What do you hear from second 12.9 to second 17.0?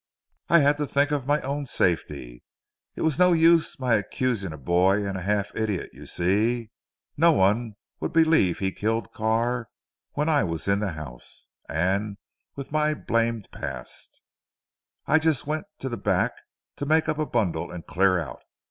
blamed past. I just went to the back to